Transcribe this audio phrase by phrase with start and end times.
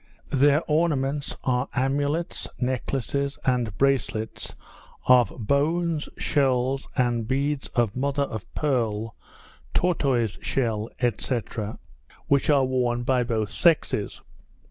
[0.31, 4.55] Their ornaments are amulets, necklaces, and bracelets
[5.05, 9.15] of bones, shells, and beads of mother of pearl,
[9.75, 11.39] tortoise shell, &c.
[12.25, 14.23] which are worn by both sexes.